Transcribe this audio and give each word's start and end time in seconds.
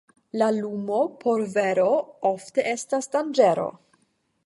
La 0.41 0.45
lumo 0.55 1.01
por 1.25 1.45
vero 1.57 1.85
ofte 2.33 2.67
estas 2.75 3.15
danĝero. 3.17 3.73